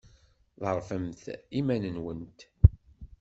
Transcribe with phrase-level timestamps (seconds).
[0.63, 1.23] Ḍerrfemt
[1.59, 2.39] iman-nwent.